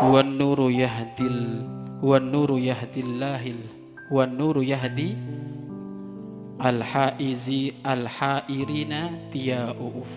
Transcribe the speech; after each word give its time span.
wan 0.00 0.40
nuru 0.40 0.72
yahdil 0.72 1.60
wan 2.00 2.32
nuru 2.32 2.56
yahdillahil 2.56 3.60
wan 4.08 4.32
nuru 4.32 4.64
yahdi 4.64 5.12
al 6.56 6.80
haizi 6.80 7.76
al 7.84 8.08
hairina 8.08 9.12
tiya'uf. 9.28 10.08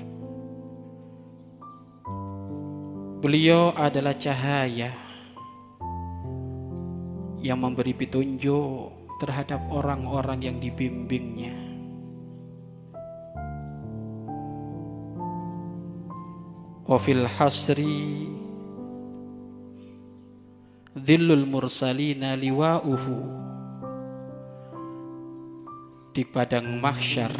Beliau 3.19 3.75
adalah 3.75 4.15
cahaya 4.15 4.95
yang 7.43 7.59
memberi 7.59 7.91
petunjuk 7.91 8.91
terhadap 9.19 9.67
orang-orang 9.67 10.47
yang 10.47 10.57
dibimbingnya. 10.63 11.55
Wafil 16.87 17.27
hasri 17.27 18.42
Dhillul 20.93 21.49
mursalina 21.49 22.37
liwa'uhu. 22.37 23.17
Di 26.13 26.21
padang 26.21 26.77
mahsyar. 26.77 27.33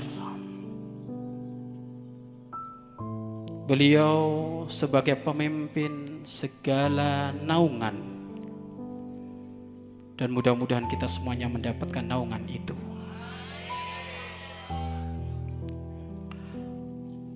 Beliau 3.70 4.18
sebagai 4.66 5.22
pemimpin 5.22 6.26
segala 6.26 7.30
naungan. 7.30 7.94
Dan 10.18 10.34
mudah-mudahan 10.34 10.90
kita 10.90 11.06
semuanya 11.06 11.46
mendapatkan 11.46 12.02
naungan 12.02 12.50
itu. 12.50 12.74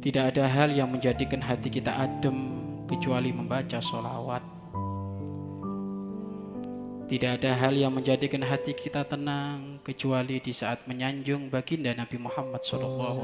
Tidak 0.01 0.33
ada 0.33 0.49
hal 0.49 0.73
yang 0.73 0.89
menjadikan 0.89 1.45
hati 1.45 1.69
kita 1.69 1.93
adem 1.93 2.57
kecuali 2.89 3.29
membaca 3.29 3.77
sholawat 3.77 4.57
tidak 7.07 7.39
ada 7.39 7.55
hal 7.55 7.71
yang 7.71 7.95
menjadikan 7.95 8.43
hati 8.43 8.75
kita 8.75 9.07
tenang 9.07 9.79
kecuali 9.79 10.43
di 10.43 10.51
saat 10.51 10.83
menyanjung 10.91 11.47
baginda 11.47 11.95
Nabi 11.95 12.19
Muhammad 12.19 12.59
SAW. 12.59 13.23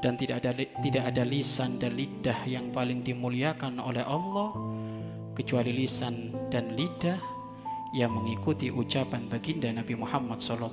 Dan 0.00 0.16
tidak 0.16 0.40
ada 0.40 0.56
tidak 0.56 1.04
ada 1.04 1.22
lisan 1.24 1.76
dan 1.76 2.00
lidah 2.00 2.48
yang 2.48 2.72
paling 2.72 3.04
dimuliakan 3.04 3.76
oleh 3.76 4.00
Allah 4.00 4.56
kecuali 5.36 5.84
lisan 5.84 6.32
dan 6.48 6.72
lidah 6.80 7.20
yang 7.92 8.08
mengikuti 8.08 8.72
ucapan 8.72 9.28
baginda 9.28 9.68
Nabi 9.68 10.00
Muhammad 10.00 10.40
SAW. 10.40 10.72